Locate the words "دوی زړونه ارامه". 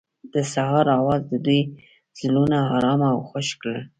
1.45-3.07